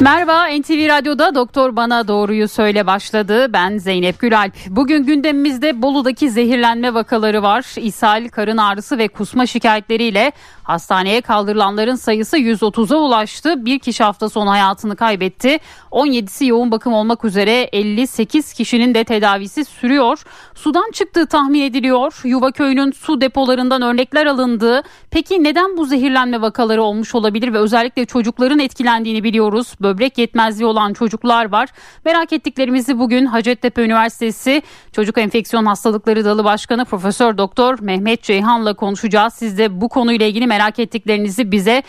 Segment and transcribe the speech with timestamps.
[0.00, 3.52] Merhaba NTV Radyo'da Doktor Bana Doğruyu Söyle başladı.
[3.52, 4.52] Ben Zeynep Gülalp.
[4.68, 7.74] Bugün gündemimizde Bolu'daki zehirlenme vakaları var.
[7.76, 13.66] İshal, karın ağrısı ve kusma şikayetleriyle hastaneye kaldırılanların sayısı 130'a ulaştı.
[13.66, 15.58] Bir kişi hafta sonu hayatını kaybetti.
[15.90, 20.22] 17'si yoğun bakım olmak üzere 58 kişinin de tedavisi sürüyor.
[20.54, 22.20] Sudan çıktığı tahmin ediliyor.
[22.24, 22.50] Yuva
[22.94, 24.82] su depolarından örnekler alındı.
[25.10, 29.74] Peki neden bu zehirlenme vakaları olmuş olabilir ve özellikle çocukların etkilendiğini biliyoruz.
[29.94, 31.68] Böbrek yetmezliği olan çocuklar var.
[32.04, 34.62] Merak ettiklerimizi bugün Hacettepe Üniversitesi
[34.92, 39.34] Çocuk Enfeksiyon Hastalıkları Dalı Başkanı Profesör Doktor Mehmet Ceyhan'la konuşacağız.
[39.34, 41.82] Siz de bu konuyla ilgili merak ettiklerinizi bize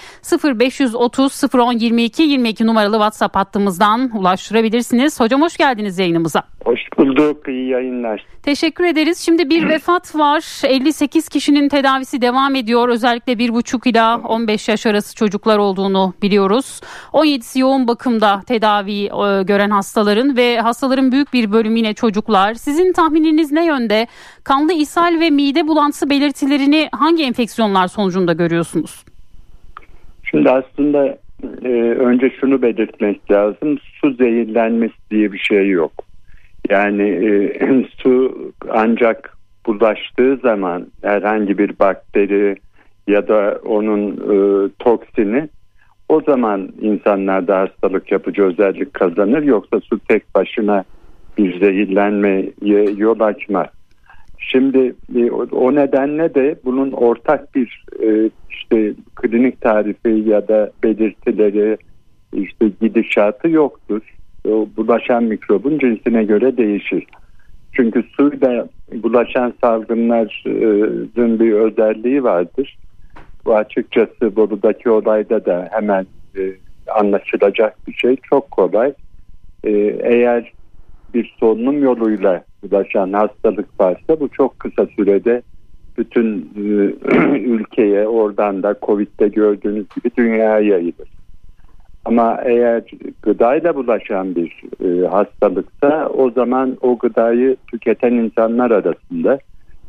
[0.60, 5.20] 0530 010 22 22 numaralı WhatsApp hattımızdan ulaştırabilirsiniz.
[5.20, 6.44] Hocam hoş geldiniz yayınımıza.
[6.66, 7.48] Hoş bulduk.
[7.48, 8.26] İyi yayınlar.
[8.44, 9.18] Teşekkür ederiz.
[9.18, 10.62] Şimdi bir vefat var.
[10.68, 12.90] 58 kişinin tedavisi devam ediyor.
[12.90, 16.82] Özellikle 1,5 ila 15 yaş arası çocuklar olduğunu biliyoruz.
[17.14, 22.54] 17'si yoğun bakımda tedavi e, gören hastaların ve hastaların büyük bir bölümü yine çocuklar.
[22.54, 24.08] Sizin tahmininiz ne yönde?
[24.44, 29.06] Kanlı ishal ve mide bulantısı belirtilerini hangi enfeksiyonlar sonucunda görüyorsunuz?
[30.24, 31.18] Şimdi aslında
[31.64, 33.78] e, önce şunu belirtmek lazım.
[34.02, 35.92] Su zehirlenmesi diye bir şey yok.
[36.70, 38.38] Yani e, su
[38.70, 42.56] ancak bulaştığı zaman herhangi bir bakteri
[43.08, 45.50] ya da onun e, toksini
[46.16, 49.44] o zaman insanlarda hastalık yapıcı özellik kazanır.
[49.44, 50.84] Yoksa su tek başına
[51.38, 52.52] bir zehirlenmeye
[52.98, 53.68] yol açmaz.
[54.38, 61.78] Şimdi e, o nedenle de bunun ortak bir e, işte klinik tarifi ya da belirtileri
[62.34, 64.02] işte gidişatı yoktur.
[64.50, 67.04] O bulaşan mikrobun cinsine göre değişir.
[67.74, 72.78] Çünkü suyla bulaşan salgınların bir özelliği vardır.
[73.46, 76.06] Bu açıkçası Bolu'daki olayda da hemen
[76.38, 76.42] e,
[76.88, 78.16] anlaşılacak bir şey.
[78.16, 78.94] Çok kolay.
[79.64, 79.72] E,
[80.04, 80.54] eğer
[81.14, 85.42] bir solunum yoluyla bulaşan hastalık varsa bu çok kısa sürede
[85.98, 86.62] bütün e,
[87.38, 91.16] ülkeye oradan da Covid'de gördüğünüz gibi dünyaya yayılır.
[92.06, 92.84] Ama eğer
[93.22, 99.38] gıdayla bulaşan bir e, hastalıksa o zaman o gıdayı tüketen insanlar arasında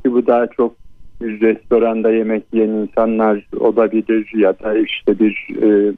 [0.05, 0.75] ki bu daha çok
[1.23, 5.93] bir restoranda yemek yiyen insanlar olabilir ya da işte bir e,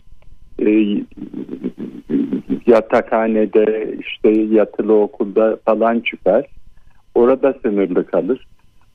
[0.69, 1.03] e,
[2.67, 6.47] yatakhanede işte yatılı okulda falan çıkar.
[7.15, 8.47] Orada sınırlı kalır.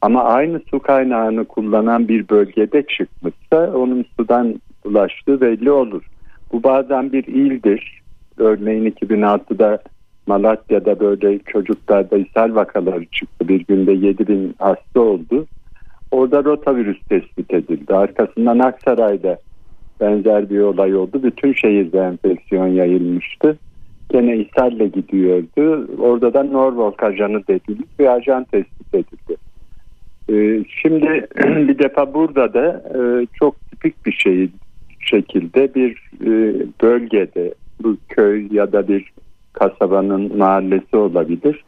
[0.02, 6.04] Ama aynı su kaynağını kullanan bir bölgede çıkmışsa onun sudan bulaştığı belli olur.
[6.52, 8.02] Bu bazen bir ildir.
[8.38, 9.80] Örneğin 2006'da
[10.28, 13.48] Malatya'da böyle çocuklarda ishal vakaları çıktı.
[13.48, 15.46] Bir günde 7 bin hasta oldu.
[16.14, 17.96] Orada rotavirüs tespit edildi.
[17.96, 19.38] Arkasından Aksaray'da
[20.00, 21.24] benzer bir olay oldu.
[21.24, 23.58] Bütün şehirde enfeksiyon yayılmıştı.
[24.10, 25.88] Gene ishalle gidiyordu.
[26.00, 29.38] Orada da Norfolk ajanı dediğimiz bir ajan tespit edildi.
[30.30, 31.28] Ee, şimdi
[31.68, 34.50] bir defa burada da e, çok tipik bir şey
[35.00, 36.32] şekilde bir e,
[36.82, 37.54] bölgede
[37.84, 39.12] bu köy ya da bir
[39.54, 41.64] kasabanın mahallesi olabilir.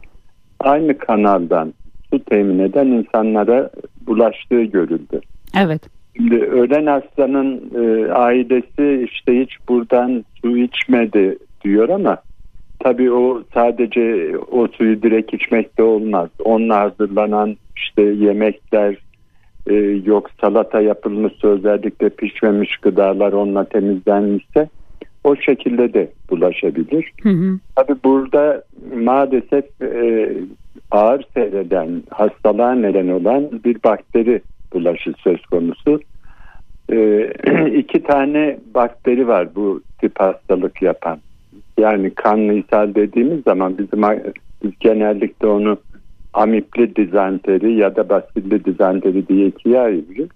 [0.60, 1.74] Aynı kanaldan
[2.10, 3.70] su temin eden insanlara
[4.06, 5.20] bulaştığı görüldü.
[5.58, 5.82] Evet.
[6.16, 12.16] Şimdi ölen hastanın e, ailesi işte hiç buradan su içmedi diyor ama
[12.80, 16.30] tabii o sadece o suyu direkt içmek de olmaz.
[16.44, 18.96] Onunla hazırlanan işte yemekler
[19.66, 19.74] e,
[20.04, 24.68] yok salata yapılmışsa özellikle pişmemiş gıdalar onunla temizlenmişse
[25.26, 27.12] o şekilde de bulaşabilir.
[27.22, 27.58] Hı hı.
[27.76, 28.62] Tabii burada
[28.96, 30.32] maalesef e,
[30.90, 34.40] ağır seyreden hastalığa neden olan bir bakteri
[34.72, 36.00] bulaşı söz konusu.
[36.92, 37.26] E,
[37.76, 41.18] iki tane bakteri var bu tip hastalık yapan.
[41.78, 44.02] Yani kanlı ishal dediğimiz zaman bizim
[44.62, 45.78] biz genellikle onu
[46.32, 50.32] amipli dizanteri ya da basilli dizanteri diye ikiye ayırıyoruz.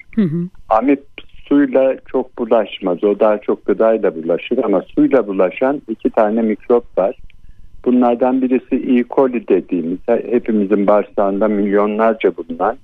[0.69, 1.03] Amip
[1.51, 3.05] suyla çok bulaşmaz.
[3.05, 7.17] O daha çok gıdayla bulaşır ama suyla bulaşan iki tane mikrop var.
[7.85, 9.05] Bunlardan birisi E.
[9.05, 12.79] coli dediğimiz hepimizin bağırsağında milyonlarca bulunan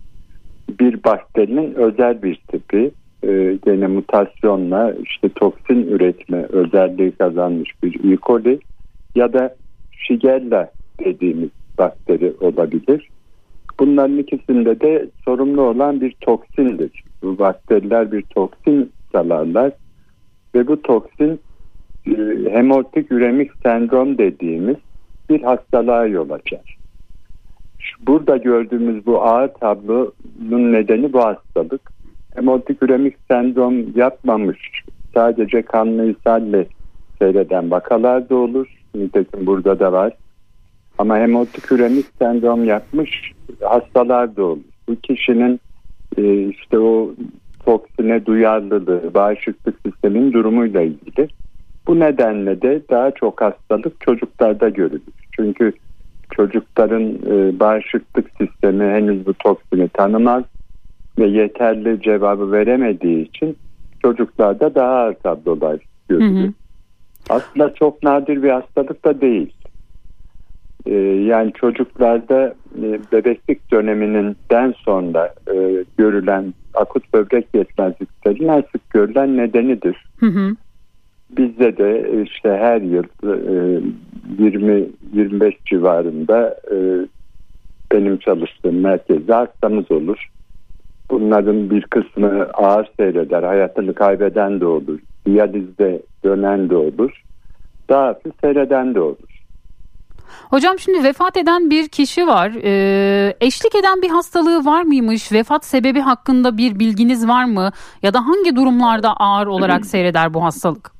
[0.80, 2.90] bir bakterinin özel bir tipi.
[3.24, 8.16] Ee, gene mutasyonla işte toksin üretme özelliği kazanmış bir E.
[8.16, 8.58] coli
[9.14, 9.56] ya da
[9.92, 10.70] Shigella
[11.04, 13.08] dediğimiz bakteri olabilir.
[13.80, 17.05] Bunların ikisinde de sorumlu olan bir toksindir.
[17.22, 19.72] Bu bakteriler bir toksin salarlar
[20.54, 21.40] ve bu toksin
[22.06, 22.12] e,
[22.50, 24.76] hemolitik üremik sendrom dediğimiz
[25.30, 26.76] bir hastalığa yol açar.
[28.06, 31.80] burada gördüğümüz bu ağır tablonun nedeni bu hastalık.
[32.34, 34.82] Hemotik üremik sendrom yapmamış.
[35.14, 36.66] Sadece kanlı ishalle
[37.18, 38.66] seyreden vakalar da olur.
[38.94, 40.12] Nitekim burada da var.
[40.98, 44.64] Ama hemotik üremik sendrom yapmış hastalar da olur.
[44.88, 45.60] Bu kişinin
[46.16, 47.14] e, işte o
[47.64, 51.28] toksine duyarlılığı, bağışıklık sisteminin durumuyla ilgili.
[51.86, 55.02] Bu nedenle de daha çok hastalık çocuklarda görülür.
[55.36, 55.72] Çünkü
[56.30, 60.44] çocukların e, bağışıklık sistemi henüz bu toksini tanımaz
[61.18, 63.56] ve yeterli cevabı veremediği için
[64.02, 66.42] çocuklarda daha ağır tablolar görülür.
[66.42, 66.52] Hı hı.
[67.28, 69.52] Aslında çok nadir bir hastalık da değil.
[70.86, 70.94] Ee,
[71.24, 80.06] yani çocuklarda e, bebeklik döneminden sonra e, görülen akut böbrek yetmezliklerinin en sık görülen nedenidir.
[80.16, 80.56] Hı hı.
[81.30, 83.82] Bizde de işte her yıl e,
[84.38, 86.76] 20-25 civarında e,
[87.92, 90.28] benim çalıştığım merkezde hastamız olur.
[91.10, 94.98] Bunların bir kısmı ağır seyreder, hayatını kaybeden de olur.
[95.26, 97.22] Diyalizde dönen de olur.
[97.88, 99.35] Daha hafif seyreden de olur.
[100.50, 102.52] Hocam şimdi vefat eden bir kişi var.
[102.64, 105.32] Ee, eşlik eden bir hastalığı var mıymış?
[105.32, 107.70] Vefat sebebi hakkında bir bilginiz var mı?
[108.02, 110.90] Ya da hangi durumlarda ağır olarak seyreder bu hastalık?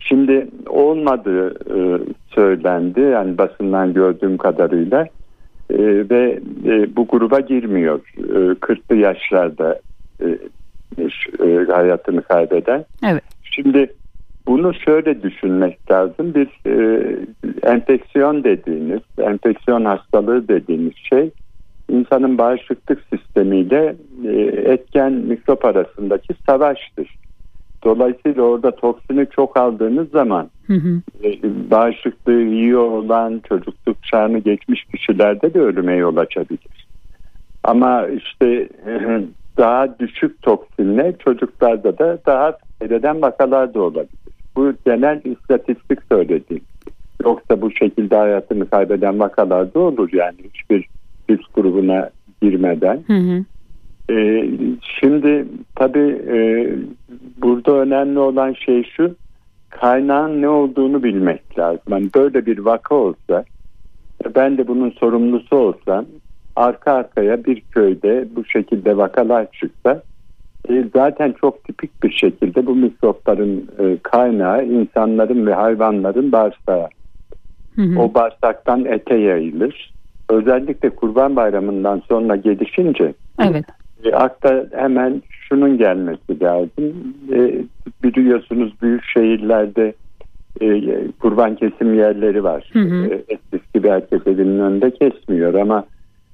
[0.00, 2.00] Şimdi olmadığı e,
[2.34, 3.00] söylendi.
[3.00, 5.06] Yani basından gördüğüm kadarıyla.
[5.70, 5.78] E,
[6.10, 8.00] ve e, bu gruba girmiyor.
[8.18, 8.22] E,
[8.52, 9.80] 40'lı yaşlarda
[10.20, 10.26] e,
[10.98, 12.84] e, hayatını kaybeden.
[13.06, 13.22] Evet.
[13.42, 13.94] Şimdi
[14.46, 16.34] bunu şöyle düşünmek lazım.
[16.34, 17.16] Bir e,
[17.62, 21.30] enfeksiyon dediğiniz, enfeksiyon hastalığı dediğimiz şey
[21.90, 24.32] insanın bağışıklık sistemiyle e,
[24.72, 27.16] etken mikrop arasındaki savaştır.
[27.84, 31.00] Dolayısıyla orada toksini çok aldığınız zaman hı hı.
[31.24, 31.30] E,
[31.70, 36.86] bağışıklığı iyi olan çocukluk çağını geçmiş kişilerde de ölüme yol açabilir.
[37.64, 38.68] Ama işte
[39.58, 44.25] daha düşük toksinle çocuklarda da daha seyreden vakalar da olabilir.
[44.56, 46.64] Bu genel istatistik söylediğim.
[47.24, 50.88] Yoksa bu şekilde hayatını kaybeden vakalar da olur yani hiçbir
[51.30, 52.10] risk grubuna
[52.42, 53.04] girmeden.
[53.06, 53.44] Hı hı.
[54.10, 54.48] Ee,
[55.00, 56.68] şimdi tabii e,
[57.42, 59.14] burada önemli olan şey şu
[59.70, 61.82] kaynağın ne olduğunu bilmek lazım.
[61.90, 63.44] Yani böyle bir vaka olsa
[64.34, 66.06] ben de bunun sorumlusu olsam
[66.56, 70.15] arka arkaya bir köyde bu şekilde vakalar çıksa e,
[70.94, 76.88] zaten çok tipik bir şekilde bu mikropların e, kaynağı insanların ve hayvanların bağırsağı.
[77.76, 77.98] Hı hı.
[78.00, 79.92] O bağırsaktan ete yayılır.
[80.28, 83.64] Özellikle Kurban Bayramı'ndan sonra gelişince evet.
[84.04, 87.14] e, akta hemen şunun gelmesi lazım.
[87.32, 87.64] E,
[88.02, 89.94] biliyorsunuz büyük şehirlerde
[90.60, 90.68] e,
[91.20, 92.70] kurban kesim yerleri var.
[92.72, 93.04] Hı hı.
[93.04, 95.84] E, eskisi bir herkes evinin önünde kesmiyor ama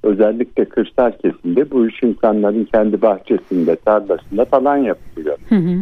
[0.03, 5.39] özellikle kırsal kesimde bu iş insanların kendi bahçesinde, tarlasında falan yapılıyor.
[5.49, 5.77] Hı hı.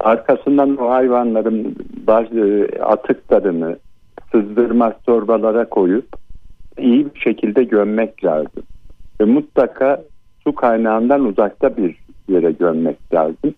[0.00, 1.76] Arkasından o hayvanların
[2.06, 3.76] bazı atıklarını
[4.32, 6.06] sızdırmak torbalara koyup
[6.78, 8.62] iyi bir şekilde gömmek lazım.
[9.20, 10.02] Ve mutlaka
[10.44, 11.96] su kaynağından uzakta bir
[12.28, 13.54] yere gömmek lazım.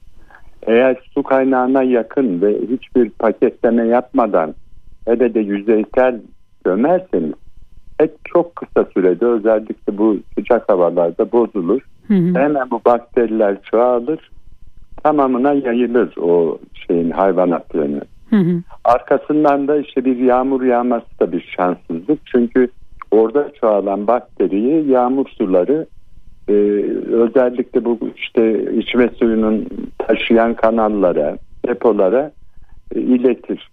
[0.63, 4.55] Eğer su kaynağına yakın ve hiçbir paketleme yapmadan
[5.05, 6.21] hele de yüzeysel
[6.65, 7.35] gömerseniz
[8.01, 11.81] et çok kısa sürede özellikle bu sıcak havalarda bozulur.
[12.09, 12.39] Hı hı.
[12.39, 14.31] Hemen bu bakteriler çoğalır.
[15.03, 18.01] Tamamına yayılır o şeyin hayvanatlarını.
[18.31, 18.63] Hı hı.
[18.85, 22.19] Arkasından da işte bir yağmur yağması da bir şanssızlık.
[22.25, 22.69] Çünkü
[23.11, 25.87] orada çoğalan bakteriyi yağmur suları
[26.49, 26.53] e,
[27.13, 29.67] özellikle bu işte içme suyunun
[29.99, 32.33] taşıyan kanallara, depolara
[32.95, 33.71] e, iletir.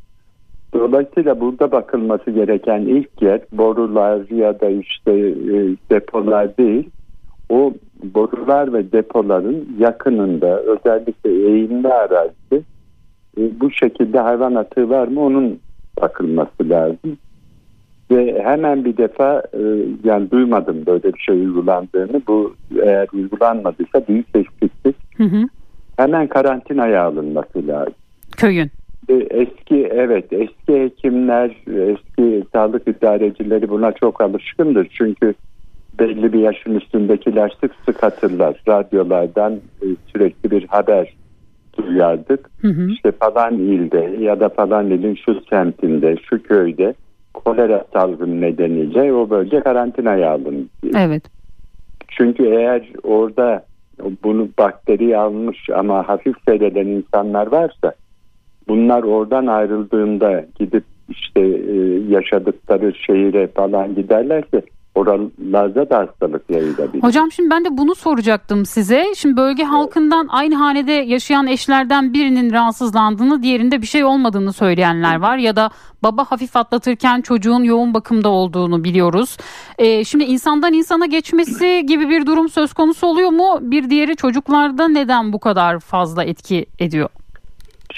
[0.76, 6.90] Dolayısıyla burada bakılması gereken ilk yer borular ya da işte e, depolar değil.
[7.50, 12.64] O borular ve depoların yakınında özellikle eğimli arazi
[13.38, 15.60] e, bu şekilde hayvan atığı var mı onun
[16.02, 17.18] bakılması lazım.
[18.12, 19.62] Ve hemen bir defa e,
[20.04, 22.22] yani duymadım böyle bir şey uygulandığını.
[22.28, 24.96] Bu eğer uygulanmadıysa büyük eksiklik.
[25.18, 25.44] Hı hı.
[25.98, 27.94] Hemen karantinaya alınması lazım.
[28.38, 28.72] Köyün.
[29.10, 34.88] Eski evet eski hekimler, eski sağlık idarecileri buna çok alışkındır.
[34.98, 35.34] Çünkü
[36.00, 38.62] belli bir yaşın üstündekiler sık sık hatırlar.
[38.68, 41.14] Radyolardan e, sürekli bir haber
[41.78, 42.50] duyardık.
[42.62, 42.92] Hı hı.
[42.92, 46.94] İşte falan ilde ya da falan ilin şu semtinde, şu köyde
[47.34, 50.70] kolera salgını nedeniyle o bölge karantinaya alındı.
[50.98, 51.24] Evet.
[52.08, 53.66] Çünkü eğer orada
[54.24, 57.94] bunu bakteri almış ama hafif seyreden insanlar varsa
[58.68, 61.76] bunlar oradan ayrıldığında gidip işte e,
[62.10, 64.62] yaşadıkları şehire falan giderlerse
[64.96, 67.04] oralarda da hastalık yayılabilir.
[67.04, 69.06] Hocam şimdi ben de bunu soracaktım size.
[69.16, 75.38] Şimdi bölge halkından aynı hanede yaşayan eşlerden birinin rahatsızlandığını, diğerinde bir şey olmadığını söyleyenler var.
[75.38, 75.70] Ya da
[76.04, 79.38] baba hafif atlatırken çocuğun yoğun bakımda olduğunu biliyoruz.
[79.78, 83.58] Ee, şimdi insandan insana geçmesi gibi bir durum söz konusu oluyor mu?
[83.62, 87.10] Bir diğeri çocuklarda neden bu kadar fazla etki ediyor?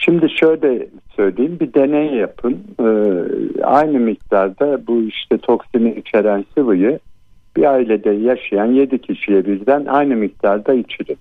[0.06, 2.58] Şimdi şöyle söyleyeyim bir deney yapın.
[2.80, 7.00] Ee, aynı miktarda bu işte toksini içeren sıvıyı
[7.56, 11.18] bir ailede yaşayan 7 kişiye bizden aynı miktarda içirin.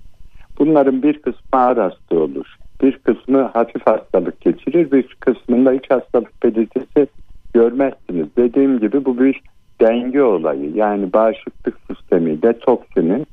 [0.59, 2.57] Bunların bir kısmı ağır hasta olur.
[2.83, 4.93] Bir kısmı hafif hastalık geçirir.
[4.93, 7.07] Bir kısmında hiç hastalık belirtisi
[7.55, 8.27] görmezsiniz.
[8.37, 9.41] Dediğim gibi bu bir
[9.81, 10.71] denge olayı.
[10.75, 13.27] Yani bağışıklık sistemiyle toksinin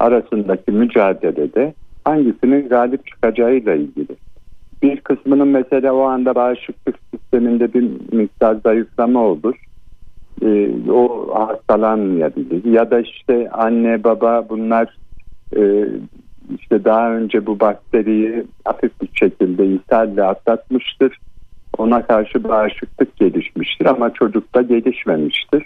[0.00, 1.74] arasındaki mücadelede
[2.04, 4.16] hangisinin galip çıkacağıyla ilgili
[4.82, 9.54] bir kısmının mesela o anda bağışıklık sisteminde bir miktar zayıflama olur.
[10.42, 12.64] Ee, o hastalanmayabilir.
[12.64, 14.96] Ya da işte anne baba bunlar
[15.56, 15.86] e,
[16.60, 21.18] işte daha önce bu bakteriyi hafif bir şekilde ishalle atlatmıştır.
[21.78, 25.62] Ona karşı bağışıklık gelişmiştir ama çocukta gelişmemiştir.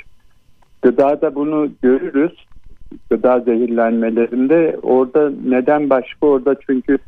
[0.83, 2.47] Gıdada bunu görürüz.
[3.11, 6.99] Gıda zehirlenmelerinde orada neden başka orada çünkü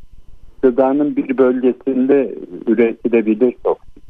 [0.65, 2.35] gıdanın bir bölgesinde
[2.67, 4.03] üretilebilir toksin.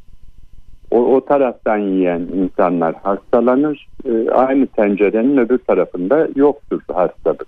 [0.91, 3.89] O, o taraftan yiyen insanlar hastalanır.
[4.05, 7.47] E, aynı tencerenin öbür tarafında yoktur hastalık.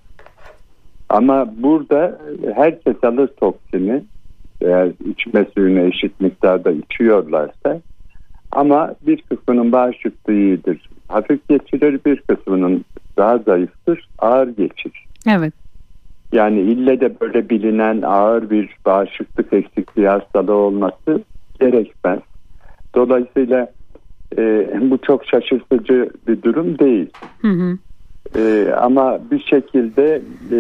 [1.09, 2.19] Ama burada
[2.55, 4.03] herkes alır toksini
[4.61, 7.81] eğer içme suyunu eşit miktarda içiyorlarsa
[8.53, 10.89] ama bir kısmının bağışıklığı iyidir.
[11.09, 12.85] Hafif geçirir bir kısmının
[13.17, 15.07] daha zayıftır ağır geçirir.
[15.29, 15.66] Evet.
[16.37, 21.23] Yani ille de böyle bilinen ağır bir bağışıklık eksikliği hastalığı olması
[21.61, 22.19] gerekmez.
[22.95, 23.73] Dolayısıyla
[24.39, 27.11] e, bu çok şaşırtıcı bir durum değil.
[27.43, 27.79] Hı hı.
[28.39, 30.59] E, ama bir şekilde e,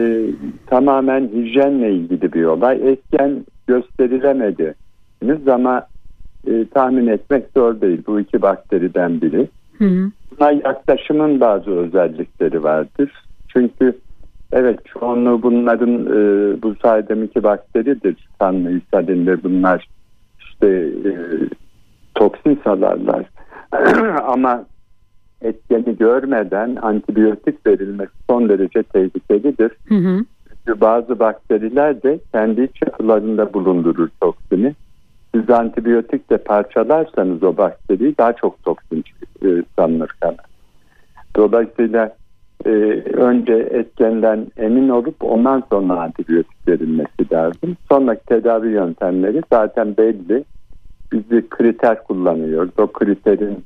[0.66, 2.92] tamamen hijyenle ilgili bir olay.
[2.92, 4.74] Etken gösterilemedi.
[5.50, 5.86] Ama
[6.46, 8.02] e, tahmin etmek zor değil.
[8.06, 9.48] Bu iki bakteriden biri.
[9.78, 10.10] Hı hı.
[10.30, 13.12] Buna yaklaşımın bazı özellikleri vardır.
[13.48, 13.94] Çünkü
[14.56, 16.18] Evet çoğunluğu bunların e,
[16.62, 18.28] bu saydamiki bakteridir.
[18.38, 19.88] Kanlı ishalinde bunlar
[20.38, 20.66] işte
[21.04, 21.12] e,
[22.14, 23.26] toksin salarlar.
[24.22, 24.64] Ama
[25.42, 29.72] etkeni görmeden antibiyotik verilmesi son derece tehlikelidir.
[29.88, 30.24] Hı hı.
[30.48, 34.74] Çünkü bazı bakteriler de kendi iç yapılarında bulundurur toksini.
[35.34, 39.04] Siz antibiyotikle parçalarsanız o bakteriyi daha çok toksin
[39.44, 39.48] e,
[39.78, 40.36] sanılır kana.
[41.36, 42.16] Dolayısıyla
[42.64, 42.70] e,
[43.12, 47.76] önce etkenden emin olup ondan sonra antibiyotik verilmesi lazım.
[47.88, 50.44] Sonraki tedavi yöntemleri zaten belli.
[51.12, 52.78] Biz bir kriter kullanıyoruz.
[52.78, 53.64] O kriterin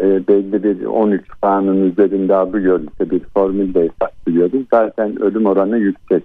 [0.00, 4.66] e, belli bir 13 puanın üzerinde alıyorsa bir formülde hesaplıyoruz.
[4.70, 6.24] Zaten ölüm oranı yüksek.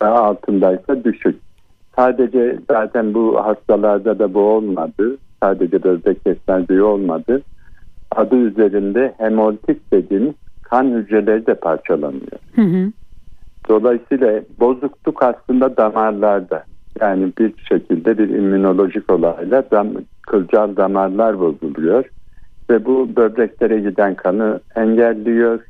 [0.00, 1.36] Daha altındaysa düşük.
[1.96, 5.16] Sadece zaten bu hastalarda da bu olmadı.
[5.42, 7.42] Sadece böbrek yetmezliği olmadı.
[8.10, 10.34] Adı üzerinde hemolitik dediğimiz
[10.70, 12.38] kan hücreleri de parçalanıyor.
[12.54, 12.92] Hı hı.
[13.68, 16.64] Dolayısıyla bozukluk aslında damarlarda.
[17.00, 19.88] Yani bir şekilde bir immünolojik olayla dam,
[20.22, 22.04] kılcal damarlar bozuluyor.
[22.70, 25.60] Ve bu böbreklere giden kanı engelliyor.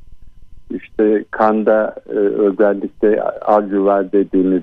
[0.70, 4.62] İşte kanda e, özellikle alüvar dediğimiz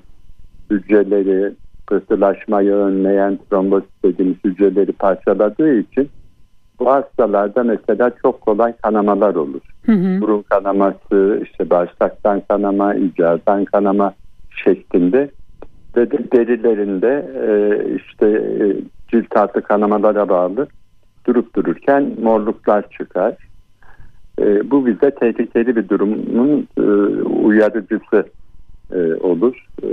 [0.70, 1.54] hücreleri
[1.88, 6.10] pıhtılaşmayı önleyen trombosit dediğimiz hücreleri parçaladığı için
[6.80, 9.62] bu hastalarda mesela çok kolay kanamalar olur.
[9.86, 10.22] Hı hı.
[10.22, 14.14] Burun kanaması, işte bağırsaktan kanama, icardan kanama
[14.64, 15.30] şeklinde
[15.98, 17.50] ve de derilerinde e,
[17.96, 18.66] işte e,
[19.08, 20.68] cilt altı kanamalara bağlı
[21.28, 23.36] durup dururken morluklar çıkar.
[24.40, 26.82] E, bu bize tehlikeli bir durumun e,
[27.22, 28.26] uyarıcısı
[28.92, 29.66] e, olur.
[29.84, 29.88] E,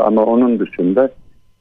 [0.00, 1.10] ama onun dışında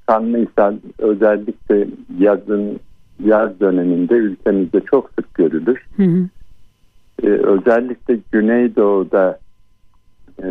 [0.08, 1.88] kanlı ishal özellikle
[2.20, 2.80] yazın
[3.26, 5.86] yaz döneminde ülkemizde çok sık görülür.
[5.98, 6.28] Hı hı.
[7.24, 9.40] Ee, özellikle Güneydoğu'da
[10.44, 10.48] e,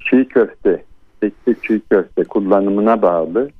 [0.00, 0.82] çiğ köfte,
[1.22, 3.50] etli çiğ köfte kullanımına bağlı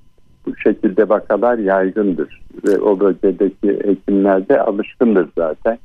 [0.47, 2.43] bu şekilde vakalar yaygındır.
[2.67, 5.79] Ve o bölgedeki hekimler de alışkındır zaten.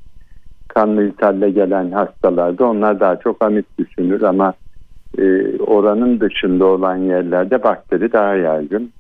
[0.68, 4.54] Kanlı ithalle gelen hastalarda onlar daha çok amit düşünür ama
[5.18, 8.92] e, oranın dışında olan yerlerde bakteri daha yaygın.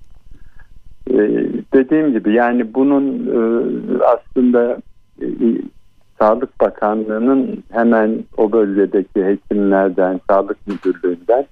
[1.17, 3.39] Ee, dediğim gibi yani bunun e,
[4.03, 4.77] aslında
[5.21, 5.25] e,
[6.19, 11.45] Sağlık Bakanlığı'nın hemen o bölgedeki hekimlerden, sağlık müdürlüğünden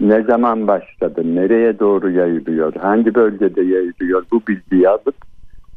[0.00, 5.14] ne zaman başladı, nereye doğru yayılıyor, hangi bölgede yayılıyor bu bilgiyi alıp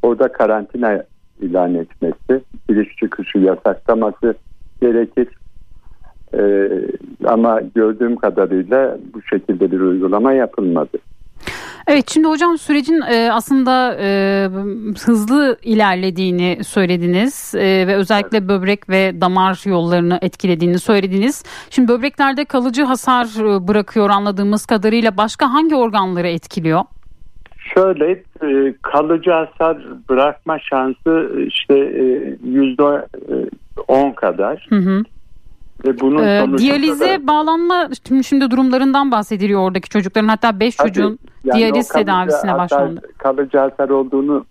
[0.01, 1.03] orada karantina
[1.41, 4.35] ilan etmesi, giriş çıkışı yasaklaması
[4.81, 5.27] gerekir.
[6.33, 6.69] Ee,
[7.25, 10.97] ama gördüğüm kadarıyla bu şekilde bir uygulama yapılmadı.
[11.87, 14.07] Evet şimdi hocam sürecin e, aslında e,
[15.05, 21.43] hızlı ilerlediğini söylediniz e, ve özellikle böbrek ve damar yollarını etkilediğini söylediniz.
[21.69, 23.27] Şimdi böbreklerde kalıcı hasar
[23.67, 26.81] bırakıyor anladığımız kadarıyla başka hangi organları etkiliyor?
[27.75, 28.23] Şöyle
[28.81, 29.77] kalıcı hasar
[30.09, 31.75] bırakma şansı işte
[32.43, 33.07] yüzde
[33.87, 34.67] on kadar.
[34.69, 35.03] Hı hı.
[35.85, 37.27] Ve bunun ee, diyalize da...
[37.27, 43.01] bağlanma şimdi, şimdi durumlarından bahsediliyor oradaki çocukların hatta 5 çocuğun yani diyaliz tedavisine hasar, başlandı.
[43.17, 44.45] Kalıcı hasar olduğunu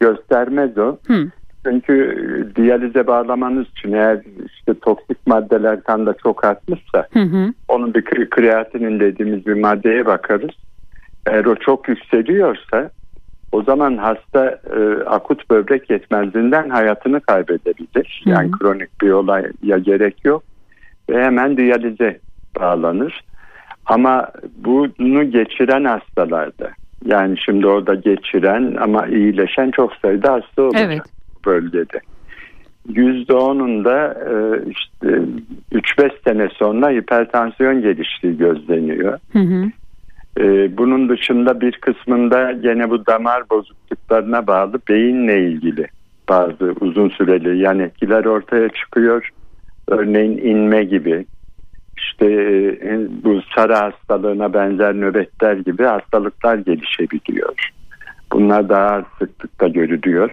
[0.00, 0.96] göstermez o.
[1.06, 1.30] Hı.
[1.66, 7.52] Çünkü diyalize bağlamanız için eğer işte toksik maddeler kanda çok artmışsa hı hı.
[7.68, 10.50] onun bir kreatinin dediğimiz bir maddeye bakarız.
[11.26, 12.90] Eğer o çok yükseliyorsa
[13.54, 18.22] o zaman hasta e, akut böbrek yetmezliğinden hayatını kaybedebilir.
[18.26, 18.58] Yani hı hı.
[18.58, 20.42] kronik bir olaya gerek yok
[21.10, 22.18] ve hemen diyalize
[22.60, 23.24] bağlanır.
[23.86, 26.70] Ama bunu geçiren hastalarda
[27.04, 31.02] yani şimdi orada geçiren ama iyileşen çok sayıda hasta olacak evet.
[31.46, 32.00] bölgede.
[32.88, 35.22] %10'unda e, işte
[35.72, 39.18] 3-5 sene sonra hipertansiyon geliştiği gözleniyor.
[39.32, 39.64] Hı hı.
[40.38, 45.86] E, bunun dışında bir kısmında gene bu damar bozukluklarına bağlı beyinle ilgili
[46.28, 49.30] bazı uzun süreli yan etkiler ortaya çıkıyor.
[49.88, 51.26] Örneğin inme gibi
[51.96, 52.26] işte
[52.82, 57.70] e, bu sarı hastalığına benzer nöbetler gibi hastalıklar gelişebiliyor.
[58.32, 60.30] Bunlar daha sıklıkta görülüyor.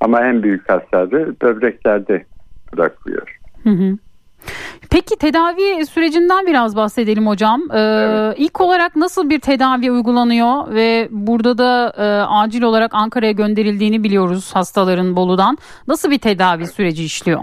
[0.00, 2.24] Ama en büyük hasarı böbreklerde
[2.72, 3.38] bırakıyor.
[3.62, 3.98] Hı hı.
[4.90, 7.62] Peki tedavi sürecinden biraz bahsedelim hocam.
[7.72, 8.34] Ee, evet.
[8.38, 14.50] İlk olarak nasıl bir tedavi uygulanıyor ve burada da e, acil olarak Ankara'ya gönderildiğini biliyoruz
[14.54, 15.58] hastaların Bolu'dan.
[15.88, 17.40] Nasıl bir tedavi süreci işliyor?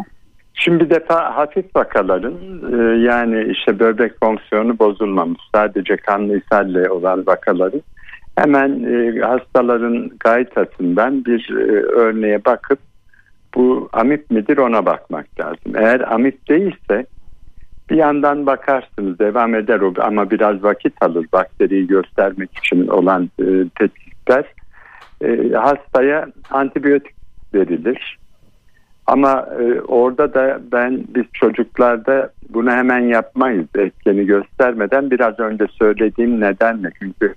[0.53, 2.33] Şimdi bir defa hafif vakaların
[2.73, 7.81] e, yani işte böbrek fonksiyonu bozulmamış sadece kanlı ishalle olan vakaların
[8.35, 12.79] hemen e, hastaların gaytasından bir e, örneğe bakıp
[13.55, 15.75] bu amip midir ona bakmak lazım.
[15.75, 17.05] Eğer amip değilse
[17.89, 23.45] bir yandan bakarsınız devam eder o ama biraz vakit alır bakteriyi göstermek için olan e,
[23.79, 24.45] tetkikler.
[25.21, 27.15] E, hastaya antibiyotik
[27.53, 28.19] verilir.
[29.07, 36.41] Ama e, orada da ben biz çocuklarda bunu hemen yapmayız etkeni göstermeden biraz önce söylediğim
[36.41, 37.35] nedenle çünkü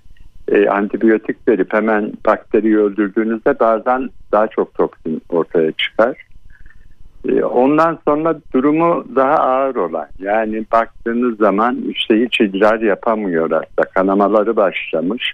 [0.49, 6.17] e, antibiyotik verip hemen bakteriyi öldürdüğünüzde bazen daha çok toksin ortaya çıkar.
[7.29, 13.83] E, ondan sonra durumu daha ağır olan yani baktığınız zaman işte hiç idrar yapamıyor hasta
[13.95, 15.33] kanamaları başlamış.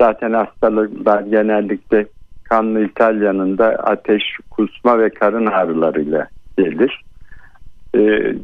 [0.00, 2.06] Zaten hastalıklar genellikle
[2.44, 7.02] kanlı İtalya'nın da ateş, kusma ve karın ağrılarıyla gelir.
[7.94, 8.34] E,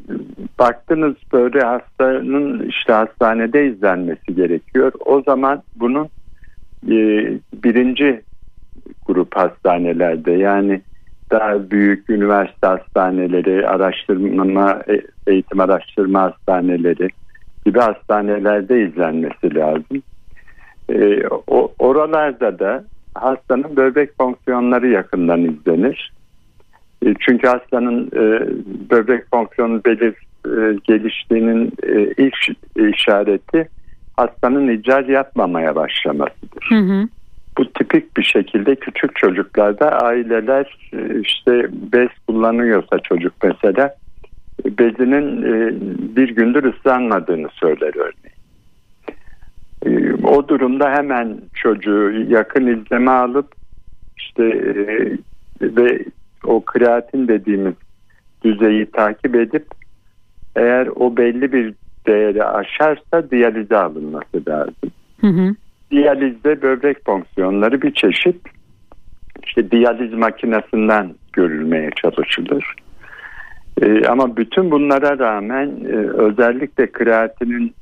[0.59, 4.93] baktınız böyle hastanın işte hastanede izlenmesi gerekiyor.
[5.05, 6.09] O zaman bunun
[6.91, 6.99] e,
[7.65, 8.23] birinci
[9.07, 10.81] grup hastanelerde yani
[11.31, 17.09] daha büyük üniversite hastaneleri, araştırma, e, eğitim araştırma hastaneleri
[17.67, 20.03] gibi hastanelerde izlenmesi lazım.
[20.89, 26.14] E, o, oralarda da hastanın böbrek fonksiyonları yakından izlenir.
[27.05, 28.49] E, çünkü hastanın e,
[28.91, 30.15] böbrek fonksiyonu belir
[30.47, 31.73] e, geliştiğinin
[32.17, 32.37] ilk
[32.95, 33.69] işareti
[34.17, 36.67] hastanın icar yapmamaya başlamasıdır.
[36.69, 37.09] Hı hı.
[37.59, 40.79] Bu tipik bir şekilde küçük çocuklarda aileler
[41.21, 43.95] işte bez kullanıyorsa çocuk mesela
[44.65, 45.43] bezinin
[46.17, 48.35] bir gündür ıslanmadığını söyler örneğin.
[50.25, 53.55] O durumda hemen çocuğu yakın izleme alıp
[54.17, 54.43] işte
[55.61, 56.05] ve
[56.47, 57.75] o kreatin dediğimiz
[58.45, 59.67] düzeyi takip edip
[60.57, 61.75] eğer o belli bir
[62.07, 64.91] değeri aşarsa diyalize alınması lazım.
[65.21, 65.55] Hı hı.
[65.91, 68.37] Diyalizde böbrek fonksiyonları bir çeşit
[69.47, 72.75] işte diyaliz makinesinden görülmeye çalışılır.
[73.83, 77.75] Ee, ama bütün bunlara rağmen e, özellikle kreatinin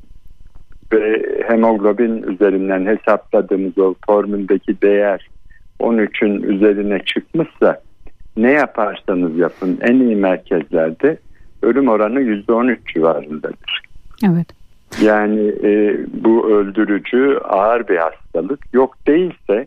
[0.92, 5.28] ve hemoglobin üzerinden hesapladığımız o formüldeki değer
[5.80, 7.80] 13'ün üzerine çıkmışsa
[8.36, 11.18] ne yaparsanız yapın en iyi merkezlerde
[11.62, 13.82] ölüm oranı %13 civarındadır.
[14.24, 14.46] Evet.
[15.02, 18.60] Yani e, bu öldürücü ağır bir hastalık.
[18.72, 19.66] Yok değilse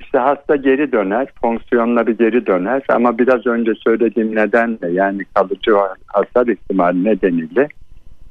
[0.00, 5.72] işte hasta geri döner, fonksiyonları geri döner ama biraz önce söylediğim nedenle yani kalıcı
[6.06, 7.68] hasar ihtimali nedeniyle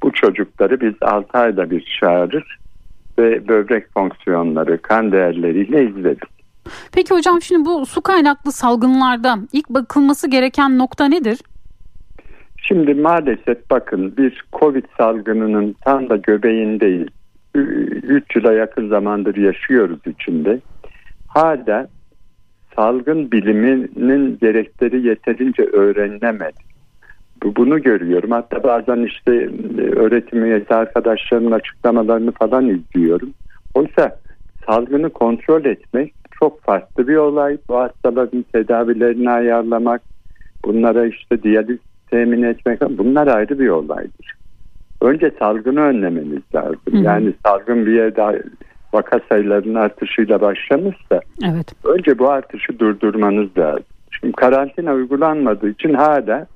[0.03, 2.57] bu çocukları biz 6 ayda bir çağırır
[3.19, 6.36] ve böbrek fonksiyonları, kan değerleriyle izleriz.
[6.91, 11.39] Peki hocam şimdi bu su kaynaklı salgınlarda ilk bakılması gereken nokta nedir?
[12.57, 17.07] Şimdi maalesef bakın bir Covid salgınının tam da göbeğindeyiz.
[17.55, 20.59] 3 yıla yakın zamandır yaşıyoruz içinde.
[21.27, 21.87] Hala
[22.75, 26.67] salgın biliminin gerekleri yeterince öğrenilemedi.
[27.43, 28.31] Bunu görüyorum.
[28.31, 29.31] Hatta bazen işte
[29.77, 33.29] e, öğretim üyesi arkadaşlarımın açıklamalarını falan izliyorum.
[33.73, 34.19] Oysa
[34.65, 37.57] salgını kontrol etmek çok farklı bir olay.
[37.69, 40.01] Bu hastaların tedavilerini ayarlamak,
[40.65, 41.77] bunlara işte diyaliz
[42.09, 44.37] temin etmek bunlar ayrı bir olaydır.
[45.01, 46.79] Önce salgını önlememiz lazım.
[46.91, 46.97] Hı.
[46.97, 48.43] Yani salgın bir yerde
[48.93, 51.73] vaka sayılarının artışıyla başlamışsa evet.
[51.85, 53.85] önce bu artışı durdurmanız lazım.
[54.11, 56.47] Şimdi karantina uygulanmadığı için hala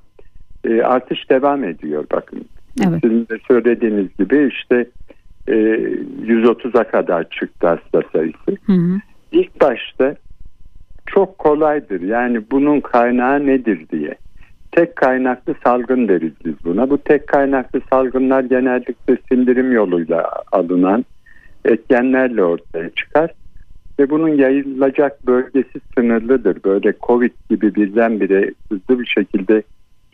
[0.64, 2.44] e, artış devam ediyor bakın.
[2.86, 3.00] Evet.
[3.02, 4.86] Sizin de söylediğiniz gibi işte
[5.48, 8.56] e, 130'a kadar çıktı hasta sayısı.
[8.66, 9.00] Hı hı.
[9.32, 10.16] İlk başta
[11.06, 12.00] çok kolaydır.
[12.00, 14.14] Yani bunun kaynağı nedir diye.
[14.72, 16.90] Tek kaynaklı salgın deriz biz buna.
[16.90, 21.04] Bu tek kaynaklı salgınlar genellikle sindirim yoluyla alınan
[21.64, 23.30] etkenlerle ortaya çıkar.
[24.00, 26.64] Ve bunun yayılacak bölgesi sınırlıdır.
[26.64, 29.62] Böyle Covid gibi birdenbire hızlı bir şekilde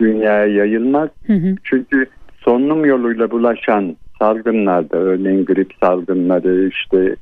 [0.00, 1.08] dünyaya yayılmaz.
[1.26, 1.54] Hı hı.
[1.64, 2.06] Çünkü
[2.40, 7.16] solunum yoluyla bulaşan salgınlarda örneğin grip salgınları işte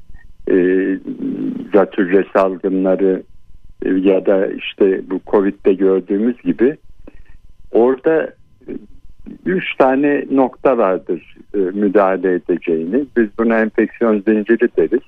[0.50, 0.56] e,
[1.74, 3.22] zatürre salgınları
[3.84, 6.76] e, ya da işte bu Covid'de gördüğümüz gibi
[7.72, 8.34] orada
[9.46, 13.06] üç tane nokta vardır e, müdahale edeceğini.
[13.16, 15.02] Biz buna enfeksiyon zinciri deriz.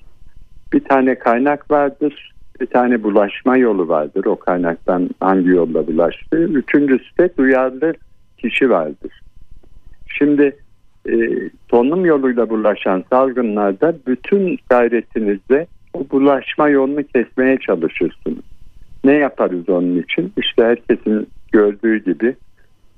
[0.72, 4.24] Bir tane kaynak vardır, bir tane bulaşma yolu vardır.
[4.24, 6.36] O kaynaktan hangi yolla bulaştı.
[6.36, 7.94] Üçüncüsü de duyarlı
[8.38, 9.20] kişi vardır.
[10.18, 10.56] Şimdi
[11.08, 18.44] e, solunum yoluyla bulaşan salgınlarda bütün gayretinizle o bulaşma yolunu kesmeye çalışırsınız.
[19.04, 20.32] Ne yaparız onun için?
[20.36, 22.36] İşte herkesin gördüğü gibi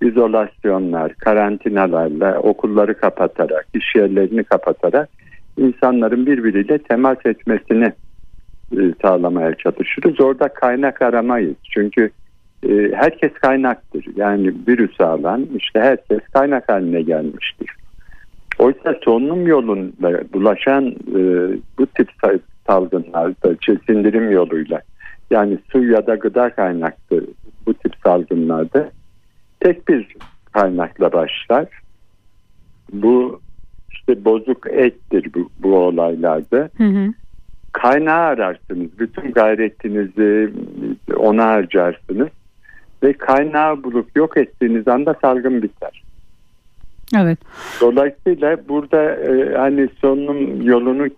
[0.02, 5.08] izolasyonlar, karantinalarla, okulları kapatarak, iş yerlerini kapatarak
[5.56, 7.92] insanların birbiriyle temas etmesini
[8.72, 10.20] e, sağlamaya çalışırız.
[10.20, 11.56] Orada kaynak aramayız.
[11.74, 12.10] Çünkü
[12.68, 14.04] e, herkes kaynaktır.
[14.16, 17.70] Yani virüs alan işte herkes kaynak haline gelmiştir.
[18.60, 21.20] Oysa solunum yolunda bulaşan e,
[21.78, 22.10] bu tip
[22.66, 23.54] salgınlarda
[23.86, 24.82] sindirim yoluyla
[25.30, 27.24] yani su ya da gıda kaynaklı
[27.66, 28.90] bu tip salgınlarda
[29.60, 30.06] tek bir
[30.52, 31.66] kaynakla başlar.
[32.92, 33.40] Bu
[33.90, 36.68] işte bozuk ettir bu, bu olaylarda.
[36.76, 37.12] Hı hı.
[37.72, 38.98] Kaynağı ararsınız.
[38.98, 40.52] Bütün gayretinizi
[41.16, 42.28] ona harcarsınız.
[43.02, 46.02] Ve kaynağı bulup yok ettiğiniz anda salgın biter.
[47.16, 47.38] Evet.
[47.80, 51.08] Dolayısıyla burada e, hani solunum yolunu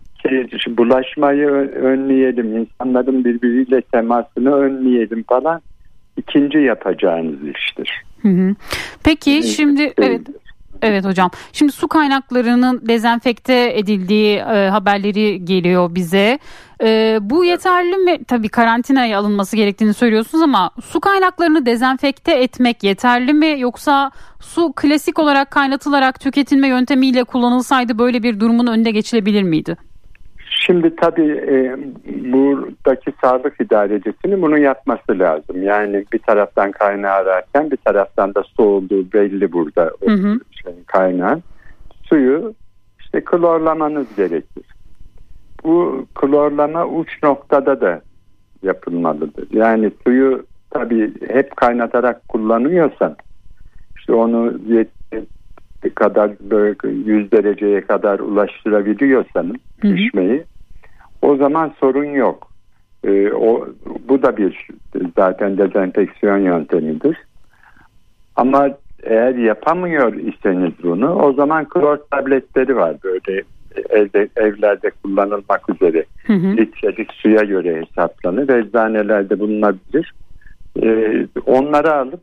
[0.79, 5.61] bulaşmayı önleyelim, insanların birbiriyle temasını önleyelim falan
[6.17, 8.03] ikinci yapacağınız iştir.
[8.23, 8.55] Hı hı.
[9.05, 10.21] Peki şimdi evet
[10.83, 11.31] Evet hocam.
[11.53, 16.39] Şimdi su kaynaklarının dezenfekte edildiği e, haberleri geliyor bize.
[16.83, 18.25] E, bu yeterli mi?
[18.25, 23.55] Tabii karantinaya alınması gerektiğini söylüyorsunuz ama su kaynaklarını dezenfekte etmek yeterli mi?
[23.59, 29.92] Yoksa su klasik olarak kaynatılarak tüketilme yöntemiyle kullanılsaydı böyle bir durumun önüne geçilebilir miydi?
[30.67, 31.77] Şimdi tabii e,
[32.33, 35.63] buradaki sağlık idarecisinin bunu yapması lazım.
[35.63, 40.41] Yani bir taraftan kaynağı ararken bir taraftan da su olduğu belli burada hı hı.
[40.51, 41.43] Şey, kaynağın.
[42.03, 42.55] Suyu
[43.01, 44.65] işte klorlamanız gerekir.
[45.65, 48.01] Bu klorlama uç noktada da
[48.63, 49.49] yapılmalıdır.
[49.53, 53.17] Yani suyu tabii hep kaynatarak kullanıyorsan
[53.97, 54.55] işte onu
[55.95, 60.45] kadar böyle 100 dereceye kadar ulaştırabiliyorsanız pişmeyi
[61.23, 62.53] o zaman sorun yok.
[63.05, 63.69] Ee, o
[64.09, 64.69] bu da bir
[65.17, 67.17] zaten dezenfeksiyon yöntemidir.
[68.37, 68.71] Ama
[69.03, 73.43] eğer yapamıyor iseniz bunu o zaman klor tabletleri var böyle
[73.91, 76.57] evde, evlerde kullanılmak üzere hı hı.
[76.57, 78.49] litrelik suya göre hesaplanır.
[78.49, 80.15] Eczanelerde bulunabilir.
[80.83, 82.21] Ee, onları alıp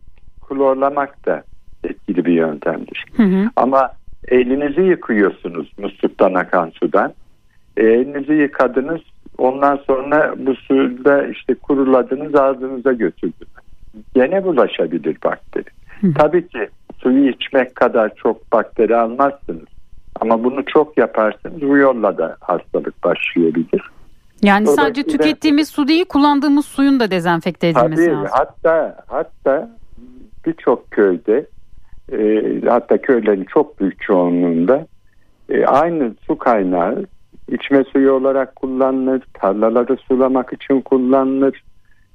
[0.48, 1.44] klorlamak da
[1.84, 3.06] etkili bir yöntemdir.
[3.16, 3.50] Hı hı.
[3.56, 3.90] Ama
[4.28, 7.14] elinizi yıkıyorsunuz musluktan akan sudan.
[7.80, 9.02] E, elinizi yıkadınız
[9.38, 13.50] ondan sonra bu suda işte kuruladınız ağzınıza götürdünüz.
[14.16, 15.66] Gene bulaşabilir bakteri.
[16.02, 16.14] Hı.
[16.18, 19.68] Tabii ki suyu içmek kadar çok bakteri almazsınız.
[20.20, 23.82] Ama bunu çok yaparsınız bu yolla da hastalık başlayabilir.
[24.42, 28.30] Yani sadece tükettiğimiz su değil kullandığımız suyun da dezenfekte edilmesi tabii, lazım.
[28.32, 29.70] Hatta hatta
[30.46, 31.46] birçok köyde
[32.12, 34.88] e, hatta köylerin çok büyük çoğunluğunda
[35.50, 37.06] e, aynı su kaynağı
[37.52, 41.64] içme suyu olarak kullanılır, tarlaları sulamak için kullanılır,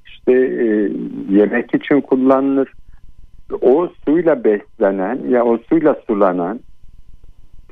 [0.05, 0.91] işte e,
[1.29, 2.71] yemek için kullanılır.
[3.61, 6.59] O suyla beslenen ya o suyla sulanan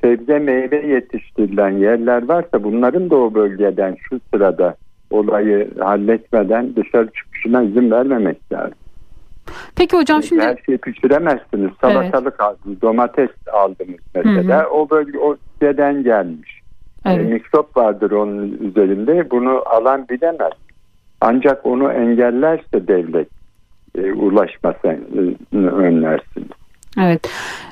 [0.01, 4.75] sebze meyve yetiştirilen yerler varsa bunların da o bölgeden şu sırada
[5.09, 8.77] olayı halletmeden dışarı çıkışına izin vermemek lazım.
[9.75, 11.71] Peki hocam şimdi her şeyi pişiremezsiniz.
[11.81, 12.41] Salatalık evet.
[12.41, 14.59] aldınız, domates aldınız mesela.
[14.59, 14.69] Hı hı.
[14.69, 16.62] O bölge o siteden gelmiş.
[17.05, 17.19] Evet.
[17.19, 19.31] E, mikrop vardır onun üzerinde.
[19.31, 20.51] Bunu alan bilemez.
[21.21, 23.27] Ancak onu engellerse devlet
[23.97, 26.47] e, ulaşmasını önlersiniz.
[27.01, 27.29] Evet.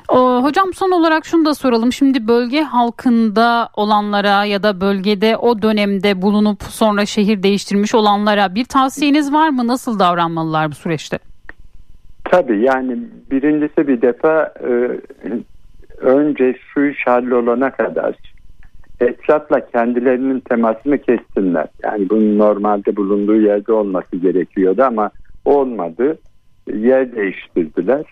[0.09, 1.93] O, hocam son olarak şunu da soralım.
[1.93, 8.65] Şimdi bölge halkında olanlara ya da bölgede o dönemde bulunup sonra şehir değiştirmiş olanlara bir
[8.65, 9.67] tavsiyeniz var mı?
[9.67, 11.19] Nasıl davranmalılar bu süreçte?
[12.23, 12.97] Tabii yani
[13.31, 14.99] birincisi bir defa e,
[15.97, 18.15] önce şu iş hallolana kadar
[19.21, 21.67] etrafla kendilerinin temasını kessinler.
[21.83, 25.11] Yani bunun normalde bulunduğu yerde olması gerekiyordu ama
[25.45, 26.17] olmadı.
[26.73, 28.05] Yer değiştirdiler.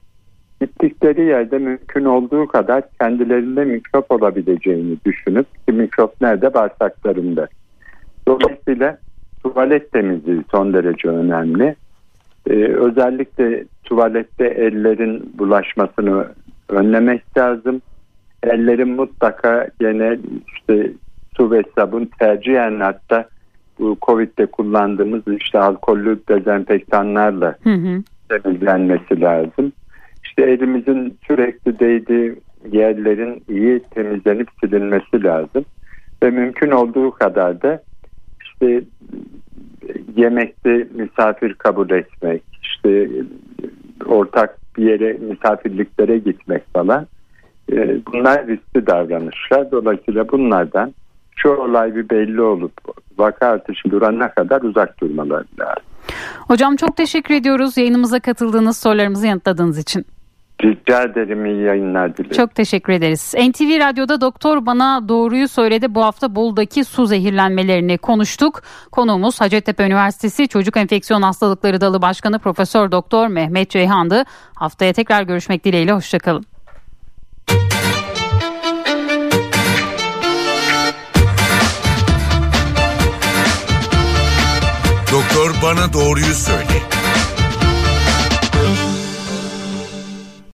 [0.61, 7.47] Gittikleri yerde mümkün olduğu kadar kendilerinde mikrop olabileceğini düşünüp ki mikrop nerede bağırsaklarında.
[8.27, 8.97] Dolayısıyla
[9.43, 11.75] tuvalet temizliği son derece önemli.
[12.49, 16.25] Ee, özellikle tuvalette ellerin bulaşmasını
[16.69, 17.81] önlemek lazım.
[18.43, 20.17] Ellerin mutlaka gene
[20.55, 20.91] işte
[21.37, 23.25] su ve sabun tercihen hatta
[23.79, 28.03] bu Covid'de kullandığımız işte alkollü dezenfektanlarla hı hı.
[28.29, 29.71] temizlenmesi lazım.
[30.23, 32.35] İşte elimizin sürekli değdiği
[32.71, 35.65] yerlerin iyi temizlenip silinmesi lazım.
[36.23, 37.83] Ve mümkün olduğu kadar da
[38.43, 38.81] işte
[40.15, 43.09] yemekte misafir kabul etmek, işte
[44.05, 47.07] ortak bir yere misafirliklere gitmek falan
[47.71, 49.71] e, bunlar riskli davranışlar.
[49.71, 50.93] Dolayısıyla bunlardan
[51.35, 52.71] şu olay bir belli olup
[53.17, 55.83] vaka artışı durana kadar uzak durmaları lazım.
[56.47, 60.05] Hocam çok teşekkür ediyoruz yayınımıza katıldığınız sorularımızı yanıtladığınız için.
[60.63, 62.37] Rica ederim iyi yayınlar dilerim.
[62.37, 63.33] Çok teşekkür ederiz.
[63.33, 65.95] NTV Radyo'da doktor bana doğruyu söyledi.
[65.95, 68.61] Bu hafta Bolu'daki su zehirlenmelerini konuştuk.
[68.91, 74.23] Konuğumuz Hacettepe Üniversitesi Çocuk Enfeksiyon Hastalıkları Dalı Başkanı Profesör Doktor Mehmet Ceyhan'dı.
[74.55, 75.93] Haftaya tekrar görüşmek dileğiyle.
[75.93, 76.48] Hoşçakalın.
[85.63, 86.98] Bana doğruyu söyle.